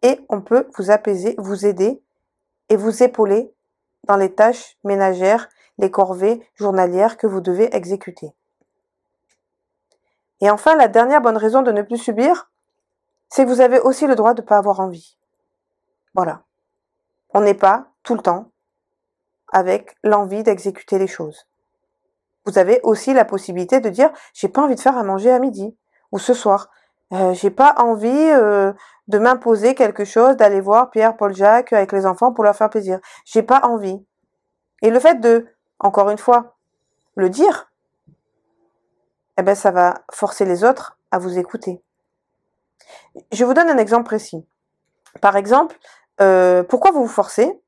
et 0.00 0.18
on 0.30 0.40
peut 0.40 0.66
vous 0.78 0.90
apaiser, 0.90 1.34
vous 1.36 1.66
aider 1.66 2.02
et 2.70 2.76
vous 2.76 3.02
épauler 3.02 3.52
dans 4.04 4.16
les 4.16 4.34
tâches 4.34 4.78
ménagères, 4.82 5.50
les 5.76 5.90
corvées 5.90 6.42
journalières 6.54 7.18
que 7.18 7.26
vous 7.26 7.42
devez 7.42 7.76
exécuter. 7.76 8.32
Et 10.40 10.48
enfin, 10.48 10.74
la 10.74 10.88
dernière 10.88 11.20
bonne 11.20 11.36
raison 11.36 11.60
de 11.60 11.70
ne 11.70 11.82
plus 11.82 11.98
subir, 11.98 12.50
c'est 13.28 13.44
que 13.44 13.50
vous 13.50 13.60
avez 13.60 13.78
aussi 13.78 14.06
le 14.06 14.14
droit 14.14 14.32
de 14.32 14.40
ne 14.40 14.46
pas 14.46 14.56
avoir 14.56 14.80
envie. 14.80 15.18
Voilà. 16.14 16.44
On 17.34 17.42
n'est 17.42 17.52
pas 17.52 17.88
tout 18.02 18.14
le 18.14 18.22
temps 18.22 18.50
avec 19.52 19.96
l'envie 20.04 20.42
d'exécuter 20.42 20.98
les 20.98 21.06
choses. 21.06 21.46
Vous 22.44 22.58
avez 22.58 22.80
aussi 22.82 23.12
la 23.12 23.24
possibilité 23.24 23.80
de 23.80 23.88
dire 23.88 24.10
j'ai 24.34 24.48
pas 24.48 24.62
envie 24.62 24.74
de 24.74 24.80
faire 24.80 24.96
à 24.96 25.02
manger 25.02 25.30
à 25.30 25.38
midi 25.38 25.76
ou 26.12 26.18
ce 26.18 26.34
soir. 26.34 26.70
Euh, 27.12 27.32
j'ai 27.32 27.50
pas 27.50 27.74
envie 27.78 28.08
euh, 28.08 28.72
de 29.08 29.18
m'imposer 29.18 29.74
quelque 29.74 30.04
chose, 30.04 30.36
d'aller 30.36 30.60
voir 30.60 30.90
Pierre, 30.90 31.16
Paul, 31.16 31.34
Jacques 31.34 31.72
avec 31.72 31.92
les 31.92 32.06
enfants 32.06 32.32
pour 32.32 32.44
leur 32.44 32.56
faire 32.56 32.70
plaisir. 32.70 33.00
J'ai 33.24 33.42
pas 33.42 33.60
envie. 33.64 34.04
Et 34.82 34.90
le 34.90 35.00
fait 35.00 35.20
de, 35.20 35.46
encore 35.78 36.10
une 36.10 36.18
fois, 36.18 36.56
le 37.16 37.30
dire, 37.30 37.70
eh 39.38 39.42
ben 39.42 39.54
ça 39.54 39.70
va 39.70 40.02
forcer 40.12 40.44
les 40.44 40.64
autres 40.64 40.98
à 41.10 41.18
vous 41.18 41.38
écouter. 41.38 41.82
Je 43.32 43.44
vous 43.44 43.54
donne 43.54 43.68
un 43.68 43.78
exemple 43.78 44.04
précis. 44.04 44.46
Par 45.20 45.36
exemple, 45.36 45.76
euh, 46.20 46.62
pourquoi 46.62 46.90
vous 46.90 47.02
vous 47.02 47.08
forcez, 47.08 47.60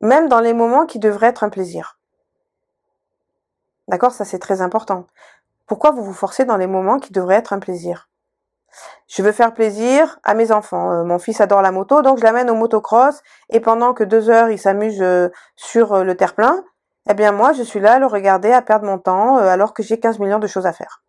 même 0.00 0.28
dans 0.28 0.40
les 0.40 0.54
moments 0.54 0.86
qui 0.86 0.98
devraient 0.98 1.28
être 1.28 1.44
un 1.44 1.50
plaisir 1.50 1.98
D'accord? 3.88 4.12
Ça, 4.12 4.24
c'est 4.24 4.38
très 4.38 4.62
important. 4.62 5.06
Pourquoi 5.66 5.90
vous 5.90 6.04
vous 6.04 6.12
forcez 6.14 6.44
dans 6.44 6.56
les 6.56 6.68
moments 6.68 7.00
qui 7.00 7.12
devraient 7.12 7.34
être 7.34 7.52
un 7.52 7.58
plaisir? 7.58 8.08
Je 9.08 9.20
veux 9.22 9.32
faire 9.32 9.52
plaisir 9.52 10.20
à 10.22 10.34
mes 10.34 10.52
enfants. 10.52 10.92
Euh, 10.92 11.04
mon 11.04 11.18
fils 11.18 11.40
adore 11.40 11.60
la 11.60 11.72
moto, 11.72 12.00
donc 12.02 12.18
je 12.18 12.22
l'amène 12.22 12.50
au 12.50 12.54
motocross, 12.54 13.20
et 13.48 13.58
pendant 13.58 13.92
que 13.92 14.04
deux 14.04 14.30
heures, 14.30 14.48
il 14.48 14.58
s'amuse 14.58 15.02
euh, 15.02 15.28
sur 15.56 16.04
le 16.04 16.16
terre-plein, 16.16 16.64
eh 17.08 17.14
bien 17.14 17.32
moi, 17.32 17.52
je 17.52 17.64
suis 17.64 17.80
là 17.80 17.94
à 17.94 17.98
le 17.98 18.06
regarder, 18.06 18.52
à 18.52 18.62
perdre 18.62 18.86
mon 18.86 18.98
temps, 18.98 19.38
alors 19.38 19.74
que 19.74 19.82
j'ai 19.82 19.98
15 19.98 20.20
millions 20.20 20.38
de 20.38 20.46
choses 20.46 20.66
à 20.66 20.72
faire. 20.72 21.02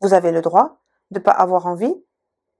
Vous 0.00 0.12
avez 0.12 0.32
le 0.32 0.40
droit 0.40 0.78
de 1.12 1.20
ne 1.20 1.24
pas 1.24 1.30
avoir 1.30 1.66
envie 1.66 1.94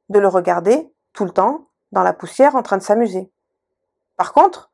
de 0.08 0.18
le 0.20 0.28
regarder 0.28 0.92
tout 1.12 1.24
le 1.24 1.30
temps 1.30 1.66
dans 1.90 2.02
la 2.02 2.12
poussière 2.12 2.54
en 2.54 2.62
train 2.62 2.76
de 2.76 2.82
s'amuser. 2.82 3.32
Par 4.16 4.32
contre, 4.32 4.70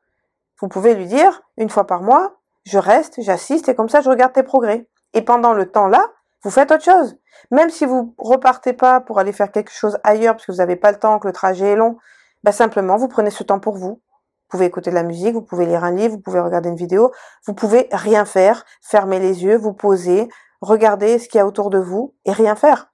vous 0.61 0.67
pouvez 0.67 0.93
lui 0.93 1.07
dire, 1.07 1.41
une 1.57 1.69
fois 1.69 1.87
par 1.87 2.01
mois, 2.01 2.37
je 2.63 2.77
reste, 2.77 3.15
j'assiste 3.21 3.67
et 3.67 3.75
comme 3.75 3.89
ça 3.89 4.01
je 4.01 4.09
regarde 4.09 4.33
tes 4.33 4.43
progrès. 4.43 4.87
Et 5.13 5.23
pendant 5.23 5.53
le 5.53 5.69
temps 5.69 5.87
là, 5.87 6.05
vous 6.43 6.51
faites 6.51 6.71
autre 6.71 6.83
chose. 6.83 7.17
Même 7.49 7.69
si 7.69 7.85
vous 7.85 8.15
repartez 8.17 8.73
pas 8.73 9.01
pour 9.01 9.19
aller 9.19 9.33
faire 9.33 9.51
quelque 9.51 9.71
chose 9.71 9.97
ailleurs 10.03 10.35
parce 10.35 10.45
que 10.45 10.51
vous 10.51 10.59
n'avez 10.59 10.75
pas 10.75 10.91
le 10.91 10.99
temps, 10.99 11.19
que 11.19 11.27
le 11.27 11.33
trajet 11.33 11.71
est 11.71 11.75
long, 11.75 11.97
bah 12.43 12.51
simplement 12.51 12.97
vous 12.97 13.07
prenez 13.07 13.31
ce 13.31 13.43
temps 13.43 13.59
pour 13.59 13.75
vous. 13.75 13.99
Vous 13.99 14.57
pouvez 14.57 14.65
écouter 14.65 14.89
de 14.89 14.95
la 14.95 15.03
musique, 15.03 15.33
vous 15.33 15.41
pouvez 15.41 15.65
lire 15.65 15.83
un 15.83 15.91
livre, 15.91 16.15
vous 16.15 16.21
pouvez 16.21 16.39
regarder 16.39 16.69
une 16.69 16.75
vidéo, 16.75 17.11
vous 17.45 17.53
pouvez 17.53 17.87
rien 17.91 18.25
faire, 18.25 18.65
fermer 18.81 19.19
les 19.19 19.43
yeux, 19.43 19.57
vous 19.57 19.73
poser, 19.73 20.29
regarder 20.61 21.19
ce 21.19 21.29
qu'il 21.29 21.37
y 21.37 21.41
a 21.41 21.47
autour 21.47 21.69
de 21.69 21.79
vous 21.79 22.15
et 22.25 22.31
rien 22.31 22.55
faire. 22.55 22.91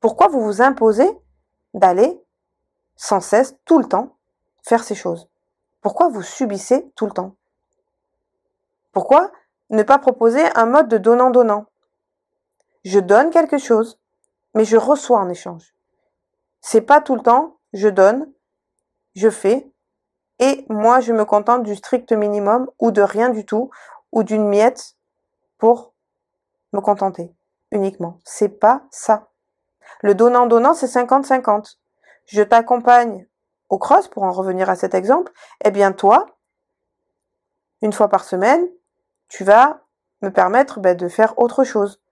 Pourquoi 0.00 0.28
vous 0.28 0.40
vous 0.40 0.62
imposez 0.62 1.10
d'aller 1.74 2.22
sans 2.96 3.20
cesse, 3.20 3.56
tout 3.64 3.78
le 3.78 3.86
temps, 3.86 4.16
faire 4.62 4.84
ces 4.84 4.94
choses? 4.94 5.29
Pourquoi 5.80 6.08
vous 6.08 6.22
subissez 6.22 6.90
tout 6.94 7.06
le 7.06 7.12
temps? 7.12 7.36
Pourquoi 8.92 9.30
ne 9.70 9.82
pas 9.82 9.98
proposer 9.98 10.42
un 10.56 10.66
mode 10.66 10.88
de 10.88 10.98
donnant-donnant? 10.98 11.66
Je 12.84 12.98
donne 12.98 13.30
quelque 13.30 13.58
chose, 13.58 13.98
mais 14.54 14.64
je 14.64 14.76
reçois 14.76 15.20
en 15.20 15.28
échange. 15.28 15.74
C'est 16.60 16.80
pas 16.80 17.00
tout 17.00 17.14
le 17.14 17.22
temps, 17.22 17.56
je 17.72 17.88
donne, 17.88 18.30
je 19.14 19.30
fais, 19.30 19.70
et 20.38 20.64
moi 20.68 21.00
je 21.00 21.12
me 21.12 21.24
contente 21.24 21.62
du 21.62 21.76
strict 21.76 22.12
minimum 22.12 22.70
ou 22.78 22.90
de 22.90 23.02
rien 23.02 23.30
du 23.30 23.46
tout, 23.46 23.70
ou 24.12 24.22
d'une 24.22 24.48
miette 24.48 24.96
pour 25.58 25.92
me 26.72 26.80
contenter 26.80 27.32
uniquement. 27.70 28.20
C'est 28.24 28.48
pas 28.48 28.82
ça. 28.90 29.28
Le 30.02 30.14
donnant-donnant, 30.14 30.74
c'est 30.74 30.86
50-50. 30.86 31.76
Je 32.26 32.42
t'accompagne 32.42 33.26
au 33.70 33.78
cross, 33.78 34.08
pour 34.08 34.24
en 34.24 34.32
revenir 34.32 34.68
à 34.68 34.76
cet 34.76 34.94
exemple. 34.94 35.32
Eh 35.64 35.70
bien, 35.70 35.92
toi, 35.92 36.26
une 37.82 37.92
fois 37.92 38.08
par 38.08 38.24
semaine, 38.24 38.68
tu 39.28 39.44
vas 39.44 39.80
me 40.22 40.30
permettre 40.30 40.80
ben, 40.80 40.96
de 40.96 41.08
faire 41.08 41.38
autre 41.38 41.64
chose. 41.64 42.02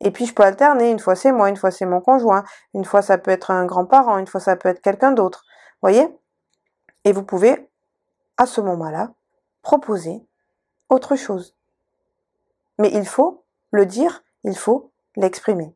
Et 0.00 0.10
puis, 0.10 0.26
je 0.26 0.34
peux 0.34 0.42
alterner. 0.42 0.90
Une 0.90 0.98
fois, 0.98 1.14
c'est 1.14 1.30
moi, 1.30 1.48
une 1.48 1.56
fois, 1.56 1.70
c'est 1.70 1.86
mon 1.86 2.00
conjoint. 2.00 2.42
Une 2.74 2.84
fois, 2.84 3.02
ça 3.02 3.18
peut 3.18 3.30
être 3.30 3.52
un 3.52 3.66
grand-parent. 3.66 4.18
Une 4.18 4.26
fois, 4.26 4.40
ça 4.40 4.56
peut 4.56 4.68
être 4.68 4.80
quelqu'un 4.80 5.12
d'autre. 5.12 5.44
Voyez? 5.80 6.08
Et 7.04 7.12
vous 7.12 7.22
pouvez, 7.22 7.70
à 8.36 8.46
ce 8.46 8.60
moment-là, 8.60 9.10
proposer 9.60 10.26
autre 10.88 11.14
chose. 11.14 11.54
Mais 12.78 12.90
il 12.92 13.06
faut 13.06 13.44
le 13.70 13.86
dire, 13.86 14.24
il 14.44 14.56
faut 14.56 14.90
l'exprimer. 15.14 15.74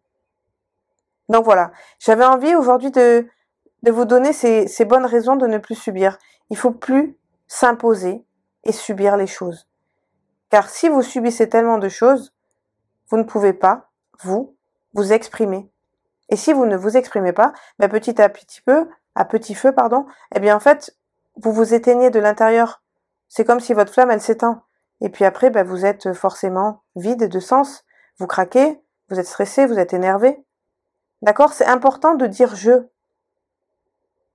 Donc 1.28 1.44
voilà, 1.44 1.72
j'avais 1.98 2.24
envie 2.24 2.54
aujourd'hui 2.54 2.90
de, 2.90 3.28
de 3.86 3.92
vous 3.92 4.04
donner 4.04 4.32
ces, 4.32 4.84
bonnes 4.84 5.06
raisons 5.06 5.36
de 5.36 5.46
ne 5.46 5.58
plus 5.58 5.76
subir. 5.76 6.18
Il 6.50 6.56
faut 6.56 6.72
plus 6.72 7.16
s'imposer 7.46 8.24
et 8.64 8.72
subir 8.72 9.16
les 9.16 9.28
choses. 9.28 9.68
Car 10.50 10.68
si 10.68 10.88
vous 10.88 11.02
subissez 11.02 11.48
tellement 11.48 11.78
de 11.78 11.88
choses, 11.88 12.34
vous 13.08 13.16
ne 13.16 13.22
pouvez 13.22 13.52
pas, 13.52 13.88
vous, 14.20 14.56
vous 14.94 15.12
exprimer. 15.12 15.70
Et 16.30 16.36
si 16.36 16.52
vous 16.52 16.66
ne 16.66 16.76
vous 16.76 16.96
exprimez 16.96 17.32
pas, 17.32 17.52
ben 17.78 17.88
petit 17.88 18.20
à 18.20 18.28
petit 18.28 18.60
peu, 18.60 18.88
à 19.14 19.24
petit 19.24 19.54
feu, 19.54 19.70
pardon, 19.70 20.06
eh 20.34 20.40
bien 20.40 20.56
en 20.56 20.60
fait, 20.60 20.96
vous 21.36 21.52
vous 21.52 21.72
éteignez 21.72 22.10
de 22.10 22.18
l'intérieur. 22.18 22.82
C'est 23.28 23.44
comme 23.44 23.60
si 23.60 23.72
votre 23.72 23.92
flamme, 23.92 24.10
elle 24.10 24.20
s'éteint. 24.20 24.64
Et 25.00 25.10
puis 25.10 25.24
après, 25.24 25.50
ben, 25.50 25.64
vous 25.64 25.86
êtes 25.86 26.12
forcément 26.12 26.82
vide 26.96 27.28
de 27.28 27.40
sens. 27.40 27.84
Vous 28.18 28.26
craquez, 28.26 28.80
vous 29.10 29.20
êtes 29.20 29.26
stressé, 29.26 29.64
vous 29.64 29.78
êtes 29.78 29.92
énervé. 29.92 30.44
D'accord? 31.22 31.52
C'est 31.52 31.66
important 31.66 32.14
de 32.14 32.26
dire 32.26 32.56
je, 32.56 32.88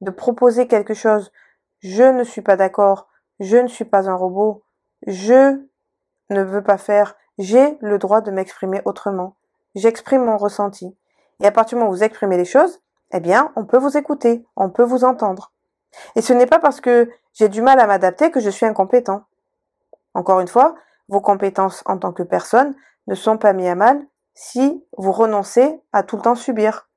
de 0.02 0.12
proposer 0.12 0.68
quelque 0.68 0.94
chose. 0.94 1.32
Je 1.80 2.04
ne 2.04 2.24
suis 2.24 2.42
pas 2.42 2.58
d'accord, 2.58 3.08
je 3.40 3.58
ne 3.58 3.68
suis 3.68 3.86
pas 3.86 4.10
un 4.10 4.16
robot, 4.16 4.64
je 5.08 5.62
ne 6.30 6.42
veux 6.42 6.64
pas 6.64 6.78
faire, 6.78 7.16
j'ai 7.38 7.78
le 7.82 7.98
droit 7.98 8.22
de 8.22 8.32
m'exprimer 8.32 8.82
autrement. 8.86 9.36
J'exprime 9.76 10.26
mon 10.26 10.38
ressenti. 10.38 10.96
Et 11.40 11.48
à 11.48 11.52
partir 11.52 11.78
du 11.78 11.80
moment 11.80 11.92
où 11.92 11.96
vous 11.96 12.04
exprimez 12.04 12.38
les 12.38 12.46
choses, 12.46 12.82
eh 13.14 13.20
bien, 13.20 13.52
on 13.56 13.66
peut 13.66 13.78
vous 13.78 13.98
écouter, 13.98 14.46
on 14.56 14.70
peut 14.70 14.84
vous 14.84 15.04
entendre. 15.04 15.54
Et 16.16 16.22
ce 16.22 16.34
n'est 16.34 16.46
pas 16.46 16.60
parce 16.60 16.82
que 16.82 17.10
j'ai 17.34 17.50
du 17.50 17.62
mal 17.62 17.80
à 17.80 17.88
m'adapter 17.88 18.32
que 18.32 18.40
je 18.40 18.50
suis 18.50 18.66
incompétent. 18.66 19.24
Encore 20.14 20.40
une 20.40 20.48
fois, 20.48 20.76
vos 21.08 21.22
compétences 21.22 21.84
en 21.86 21.98
tant 21.98 22.14
que 22.14 22.24
personne 22.24 22.76
ne 23.08 23.16
sont 23.16 23.38
pas 23.38 23.54
mises 23.54 23.68
à 23.68 23.76
mal 23.76 24.06
si 24.34 24.86
vous 24.98 25.12
renoncez 25.12 25.82
à 25.94 26.04
tout 26.04 26.18
le 26.18 26.22
temps 26.22 26.36
subir. 26.36 26.90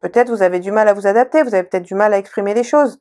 Peut-être 0.00 0.30
vous 0.30 0.42
avez 0.42 0.60
du 0.60 0.70
mal 0.70 0.88
à 0.88 0.94
vous 0.94 1.06
adapter, 1.06 1.42
vous 1.42 1.54
avez 1.54 1.64
peut-être 1.64 1.84
du 1.84 1.94
mal 1.94 2.14
à 2.14 2.18
exprimer 2.18 2.54
les 2.54 2.62
choses. 2.62 3.00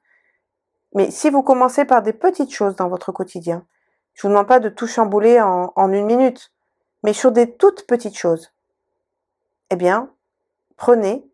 Mais 0.94 1.12
si 1.12 1.30
vous 1.30 1.44
commencez 1.44 1.86
par 1.86 2.01
des 2.01 2.13
petites 2.13 2.54
choses 2.54 2.75
dans 2.75 2.89
votre 2.89 3.12
quotidien, 3.12 3.66
je 4.13 4.24
vous 4.24 4.30
demande 4.30 4.48
pas 4.48 4.60
de 4.60 4.70
tout 4.70 4.88
chambouler 4.88 5.39
en, 5.39 5.72
en 5.75 5.92
une 5.92 6.06
minute, 6.06 6.51
mais 7.04 7.13
sur 7.13 7.32
des 7.32 7.56
toutes 7.56 7.86
petites 7.86 8.18
choses, 8.18 8.51
eh 9.70 9.75
bien, 9.75 10.10
prenez 10.75 11.25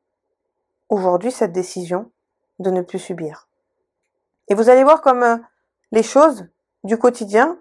aujourd'hui 0.89 1.31
cette 1.31 1.53
décision 1.53 2.11
de 2.59 2.71
ne 2.71 2.81
plus 2.81 2.99
subir. 2.99 3.47
Et 4.49 4.55
vous 4.55 4.69
allez 4.69 4.83
voir 4.83 5.01
comme 5.01 5.23
euh, 5.23 5.37
les 5.91 6.03
choses 6.03 6.47
du 6.83 6.97
quotidien 6.97 7.57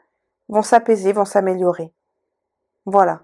vont 0.49 0.63
s'apaiser, 0.63 1.13
vont 1.13 1.25
s'améliorer. 1.25 1.93
Voilà 2.85 3.23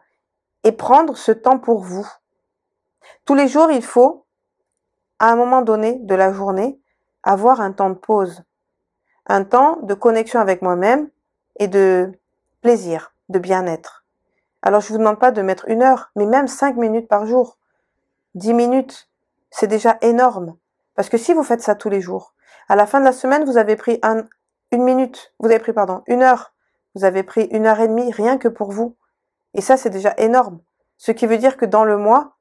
et 0.64 0.72
prendre 0.72 1.16
ce 1.16 1.32
temps 1.32 1.58
pour 1.58 1.82
vous. 1.82 2.06
Tous 3.24 3.34
les 3.34 3.48
jours, 3.48 3.70
il 3.70 3.82
faut, 3.82 4.26
à 5.18 5.30
un 5.30 5.36
moment 5.36 5.62
donné 5.62 5.98
de 6.00 6.14
la 6.14 6.32
journée, 6.32 6.80
avoir 7.22 7.60
un 7.60 7.72
temps 7.72 7.90
de 7.90 7.94
pause, 7.94 8.42
un 9.26 9.44
temps 9.44 9.78
de 9.82 9.94
connexion 9.94 10.40
avec 10.40 10.62
moi-même 10.62 11.10
et 11.58 11.68
de 11.68 12.12
plaisir, 12.62 13.12
de 13.28 13.38
bien-être. 13.38 14.04
Alors 14.62 14.80
je 14.80 14.88
vous 14.88 14.98
demande 14.98 15.18
pas 15.18 15.30
de 15.30 15.42
mettre 15.42 15.68
une 15.68 15.82
heure, 15.82 16.10
mais 16.16 16.26
même 16.26 16.48
cinq 16.48 16.76
minutes 16.76 17.08
par 17.08 17.26
jour, 17.26 17.58
dix 18.34 18.54
minutes, 18.54 19.08
c'est 19.50 19.66
déjà 19.66 19.98
énorme. 20.00 20.56
Parce 20.94 21.08
que 21.08 21.18
si 21.18 21.32
vous 21.32 21.42
faites 21.42 21.62
ça 21.62 21.74
tous 21.74 21.90
les 21.90 22.00
jours, 22.00 22.34
à 22.68 22.76
la 22.76 22.86
fin 22.86 23.00
de 23.00 23.04
la 23.04 23.12
semaine, 23.12 23.44
vous 23.44 23.56
avez 23.56 23.76
pris 23.76 23.98
un, 24.02 24.24
une 24.72 24.82
minute, 24.82 25.32
vous 25.38 25.46
avez 25.46 25.58
pris, 25.58 25.72
pardon, 25.72 26.02
une 26.06 26.22
heure, 26.22 26.52
vous 26.94 27.04
avez 27.04 27.22
pris 27.22 27.44
une 27.52 27.66
heure 27.66 27.80
et 27.80 27.88
demie 27.88 28.10
rien 28.12 28.38
que 28.38 28.48
pour 28.48 28.72
vous. 28.72 28.96
Et 29.54 29.60
ça, 29.60 29.76
c'est 29.76 29.90
déjà 29.90 30.14
énorme. 30.18 30.60
Ce 30.96 31.12
qui 31.12 31.26
veut 31.26 31.38
dire 31.38 31.56
que 31.56 31.64
dans 31.64 31.84
le 31.84 31.96
mois, 31.96 32.36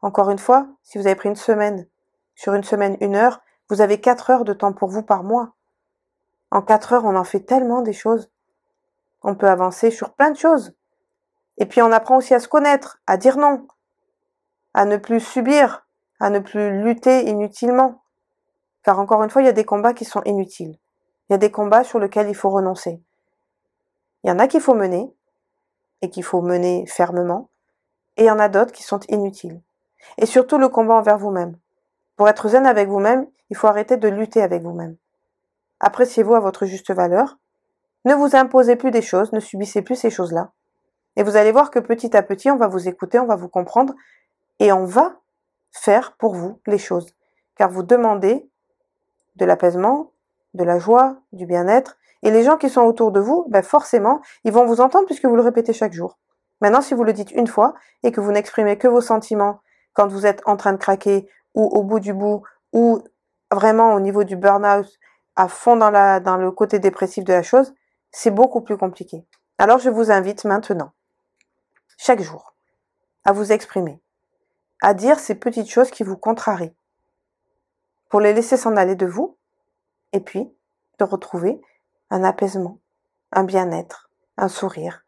encore 0.00 0.30
une 0.30 0.38
fois, 0.38 0.66
si 0.82 0.98
vous 0.98 1.06
avez 1.06 1.14
pris 1.14 1.28
une 1.28 1.36
semaine, 1.36 1.86
sur 2.34 2.54
une 2.54 2.64
semaine, 2.64 2.96
une 3.00 3.16
heure, 3.16 3.40
vous 3.68 3.80
avez 3.80 4.00
quatre 4.00 4.30
heures 4.30 4.44
de 4.44 4.52
temps 4.52 4.72
pour 4.72 4.88
vous 4.88 5.02
par 5.02 5.22
mois. 5.22 5.52
En 6.50 6.62
quatre 6.62 6.92
heures, 6.92 7.04
on 7.04 7.16
en 7.16 7.24
fait 7.24 7.40
tellement 7.40 7.82
des 7.82 7.92
choses. 7.92 8.30
On 9.22 9.34
peut 9.34 9.48
avancer 9.48 9.90
sur 9.90 10.12
plein 10.12 10.30
de 10.30 10.36
choses. 10.36 10.74
Et 11.58 11.66
puis 11.66 11.82
on 11.82 11.92
apprend 11.92 12.16
aussi 12.16 12.34
à 12.34 12.40
se 12.40 12.48
connaître, 12.48 13.00
à 13.06 13.16
dire 13.16 13.36
non, 13.36 13.66
à 14.74 14.84
ne 14.84 14.96
plus 14.96 15.20
subir, 15.20 15.86
à 16.20 16.30
ne 16.30 16.38
plus 16.38 16.82
lutter 16.82 17.28
inutilement. 17.28 18.02
Car 18.82 18.98
encore 18.98 19.22
une 19.22 19.30
fois, 19.30 19.42
il 19.42 19.46
y 19.46 19.48
a 19.48 19.52
des 19.52 19.64
combats 19.64 19.94
qui 19.94 20.04
sont 20.04 20.22
inutiles. 20.24 20.76
Il 21.28 21.32
y 21.32 21.34
a 21.34 21.38
des 21.38 21.50
combats 21.50 21.84
sur 21.84 21.98
lesquels 21.98 22.28
il 22.28 22.34
faut 22.34 22.50
renoncer. 22.50 23.00
Il 24.22 24.28
y 24.28 24.32
en 24.32 24.38
a 24.38 24.48
qu'il 24.48 24.60
faut 24.60 24.74
mener, 24.74 25.14
et 26.02 26.10
qu'il 26.10 26.24
faut 26.24 26.42
mener 26.42 26.84
fermement, 26.86 27.48
et 28.16 28.24
il 28.24 28.26
y 28.26 28.30
en 28.30 28.38
a 28.38 28.48
d'autres 28.48 28.72
qui 28.72 28.82
sont 28.82 29.00
inutiles. 29.08 29.62
Et 30.18 30.26
surtout 30.26 30.58
le 30.58 30.68
combat 30.68 30.94
envers 30.94 31.16
vous-même. 31.16 31.56
Pour 32.16 32.28
être 32.28 32.48
zen 32.48 32.66
avec 32.66 32.88
vous-même, 32.88 33.26
il 33.50 33.56
faut 33.56 33.66
arrêter 33.66 33.96
de 33.96 34.08
lutter 34.08 34.42
avec 34.42 34.62
vous-même. 34.62 34.96
appréciez-vous 35.80 36.34
à 36.34 36.40
votre 36.40 36.64
juste 36.66 36.92
valeur, 36.92 37.38
ne 38.04 38.14
vous 38.14 38.34
imposez 38.34 38.76
plus 38.76 38.90
des 38.90 39.02
choses, 39.02 39.32
ne 39.32 39.40
subissez 39.40 39.82
plus 39.82 39.96
ces 39.96 40.10
choses-là. 40.10 40.52
Et 41.16 41.22
vous 41.22 41.36
allez 41.36 41.52
voir 41.52 41.70
que 41.70 41.78
petit 41.78 42.16
à 42.16 42.22
petit, 42.22 42.50
on 42.50 42.56
va 42.56 42.66
vous 42.66 42.88
écouter, 42.88 43.18
on 43.18 43.26
va 43.26 43.36
vous 43.36 43.48
comprendre 43.48 43.94
et 44.58 44.72
on 44.72 44.84
va 44.84 45.20
faire 45.70 46.12
pour 46.16 46.34
vous 46.34 46.60
les 46.66 46.78
choses. 46.78 47.14
Car 47.56 47.70
vous 47.70 47.82
demandez 47.82 48.48
de 49.36 49.44
l'apaisement, 49.44 50.12
de 50.54 50.64
la 50.64 50.78
joie, 50.78 51.16
du 51.32 51.46
bien-être. 51.46 51.98
Et 52.22 52.30
les 52.30 52.42
gens 52.42 52.56
qui 52.56 52.68
sont 52.68 52.82
autour 52.82 53.12
de 53.12 53.20
vous, 53.20 53.46
ben 53.48 53.62
forcément, 53.62 54.20
ils 54.44 54.52
vont 54.52 54.64
vous 54.64 54.80
entendre 54.80 55.06
puisque 55.06 55.24
vous 55.24 55.36
le 55.36 55.42
répétez 55.42 55.72
chaque 55.72 55.92
jour. 55.92 56.18
Maintenant, 56.60 56.80
si 56.80 56.94
vous 56.94 57.04
le 57.04 57.12
dites 57.12 57.32
une 57.32 57.46
fois 57.46 57.74
et 58.02 58.12
que 58.12 58.20
vous 58.20 58.32
n'exprimez 58.32 58.78
que 58.78 58.88
vos 58.88 59.00
sentiments 59.00 59.60
quand 59.94 60.06
vous 60.06 60.26
êtes 60.26 60.42
en 60.46 60.56
train 60.56 60.72
de 60.72 60.78
craquer 60.78 61.28
ou 61.54 61.64
au 61.64 61.82
bout 61.82 62.00
du 62.00 62.12
bout 62.12 62.42
ou 62.72 63.02
vraiment 63.50 63.94
au 63.94 64.00
niveau 64.00 64.24
du 64.24 64.36
burn-out 64.36 64.86
à 65.36 65.48
fond 65.48 65.76
dans, 65.76 65.90
la, 65.90 66.20
dans 66.20 66.36
le 66.36 66.50
côté 66.50 66.78
dépressif 66.78 67.24
de 67.24 67.32
la 67.32 67.42
chose, 67.42 67.74
c'est 68.10 68.30
beaucoup 68.30 68.60
plus 68.60 68.76
compliqué. 68.76 69.26
Alors 69.58 69.78
je 69.78 69.90
vous 69.90 70.10
invite 70.10 70.44
maintenant, 70.44 70.92
chaque 71.96 72.20
jour, 72.20 72.54
à 73.24 73.32
vous 73.32 73.52
exprimer, 73.52 74.00
à 74.80 74.94
dire 74.94 75.18
ces 75.18 75.34
petites 75.34 75.70
choses 75.70 75.90
qui 75.90 76.02
vous 76.02 76.16
contrarient, 76.16 76.74
pour 78.10 78.20
les 78.20 78.34
laisser 78.34 78.56
s'en 78.56 78.76
aller 78.76 78.96
de 78.96 79.06
vous, 79.06 79.38
et 80.12 80.20
puis 80.20 80.52
de 80.98 81.04
retrouver 81.04 81.60
un 82.10 82.24
apaisement, 82.24 82.78
un 83.32 83.44
bien-être, 83.44 84.10
un 84.36 84.48
sourire, 84.48 85.04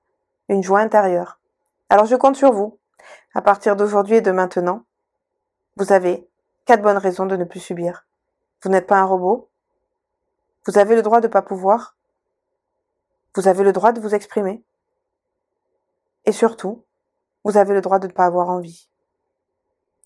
une 0.49 0.63
joie 0.63 0.81
intérieure. 0.81 1.41
Alors 1.91 2.07
je 2.07 2.17
compte 2.17 2.37
sur 2.37 2.53
vous. 2.53 2.79
À 3.35 3.43
partir 3.43 3.77
d'aujourd'hui 3.77 4.17
et 4.17 4.21
de 4.23 4.31
maintenant, 4.31 4.85
vous 5.77 5.93
avez 5.93 6.27
quatre 6.65 6.83
bonnes 6.83 6.99
raisons 6.99 7.27
de 7.27 7.37
ne 7.37 7.45
plus 7.45 7.61
subir. 7.61 8.07
Vous 8.63 8.71
n'êtes 8.71 8.87
pas 8.87 8.99
un 8.99 9.05
robot. 9.05 9.49
Vous 10.67 10.79
avez 10.79 10.97
le 10.97 11.03
droit 11.03 11.21
de 11.21 11.27
ne 11.27 11.33
pas 11.33 11.43
pouvoir. 11.43 11.97
Vous 13.35 13.49
avez 13.49 13.65
le 13.65 13.73
droit 13.73 13.93
de 13.93 14.01
vous 14.01 14.15
exprimer. 14.15 14.63
Et 16.25 16.33
surtout, 16.33 16.85
vous 17.45 17.57
avez 17.57 17.75
le 17.75 17.81
droit 17.81 17.99
de 17.99 18.07
ne 18.07 18.13
pas 18.13 18.25
avoir 18.25 18.49
envie. 18.49 18.89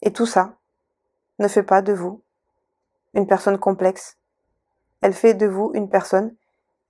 Et 0.02 0.12
tout 0.12 0.26
ça 0.26 0.56
ne 1.38 1.48
fait 1.48 1.62
pas 1.62 1.82
de 1.82 1.92
vous 1.92 2.22
une 3.14 3.26
personne 3.26 3.58
complexe. 3.58 4.16
Elle 5.00 5.12
fait 5.12 5.34
de 5.34 5.46
vous 5.46 5.70
une 5.74 5.88
personne 5.88 6.34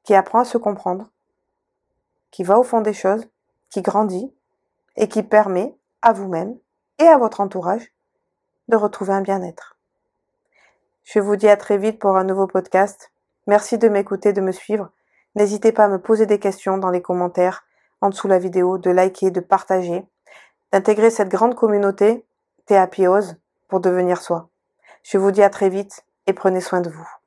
qui 0.04 0.14
apprend 0.14 0.40
à 0.40 0.44
se 0.44 0.56
comprendre, 0.56 1.10
qui 2.30 2.42
va 2.42 2.58
au 2.58 2.62
fond 2.62 2.80
des 2.80 2.94
choses, 2.94 3.28
qui 3.68 3.82
grandit 3.82 4.32
et 4.96 5.08
qui 5.08 5.22
permet 5.22 5.76
à 6.00 6.12
vous-même 6.12 6.56
et 6.98 7.06
à 7.06 7.18
votre 7.18 7.40
entourage 7.40 7.92
de 8.68 8.76
retrouver 8.76 9.12
un 9.12 9.22
bien-être. 9.22 9.76
Je 11.04 11.20
vous 11.20 11.36
dis 11.36 11.48
à 11.48 11.56
très 11.56 11.78
vite 11.78 11.98
pour 11.98 12.16
un 12.16 12.24
nouveau 12.24 12.46
podcast. 12.46 13.12
Merci 13.46 13.78
de 13.78 13.88
m'écouter, 13.88 14.32
de 14.32 14.40
me 14.40 14.52
suivre. 14.52 14.90
N'hésitez 15.34 15.72
pas 15.72 15.84
à 15.84 15.88
me 15.88 15.98
poser 15.98 16.26
des 16.26 16.38
questions 16.38 16.78
dans 16.78 16.90
les 16.90 17.02
commentaires 17.02 17.64
en 18.00 18.10
dessous 18.10 18.28
la 18.28 18.38
vidéo, 18.38 18.78
de 18.78 18.90
liker, 18.90 19.30
de 19.30 19.40
partager, 19.40 20.04
d'intégrer 20.72 21.10
cette 21.10 21.30
grande 21.30 21.54
communauté 21.54 22.26
Théapiose 22.66 23.36
pour 23.66 23.80
devenir 23.80 24.20
soi. 24.20 24.50
Je 25.02 25.16
vous 25.16 25.30
dis 25.30 25.42
à 25.42 25.48
très 25.48 25.70
vite 25.70 26.04
et 26.26 26.34
prenez 26.34 26.60
soin 26.60 26.82
de 26.82 26.90
vous. 26.90 27.17